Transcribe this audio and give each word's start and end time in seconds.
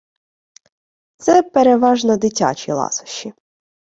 Це 1.17 1.43
переважно 1.43 2.17
дитячі 2.17 2.71
ласощі. 2.71 3.33